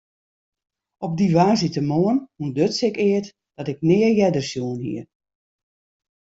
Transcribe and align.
Op 1.05 1.11
dy 1.17 1.27
woansdeitemoarn 1.35 2.19
ûntduts 2.43 2.79
ik 2.89 2.95
eat 3.11 3.27
dat 3.55 3.67
ik 3.73 3.79
nea 3.87 4.09
earder 4.21 4.45
sjoen 4.49 4.79
hie. 4.85 5.03